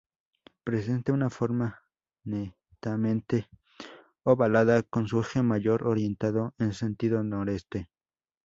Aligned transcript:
Presenta 0.63 1.13
una 1.13 1.29
forma 1.29 1.79
netamente 2.23 3.49
ovalada, 4.23 4.81
con 4.81 5.07
su 5.07 5.19
eje 5.21 5.43
mayor 5.43 5.85
orientado 5.87 6.55
en 6.57 6.73
sentido 6.73 7.21
noreste. 7.23 7.87